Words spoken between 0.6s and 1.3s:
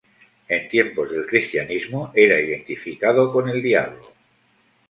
tiempos del